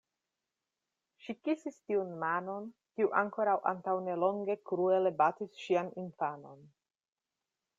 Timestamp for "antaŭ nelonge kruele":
3.73-5.13